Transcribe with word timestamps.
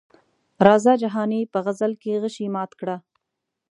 راځه 0.65 0.93
جهاني 1.01 1.41
په 1.51 1.59
غزل 1.65 1.93
کې 2.01 2.19
غشي 2.21 2.47
مات 2.55 2.71
کړه. 2.79 2.95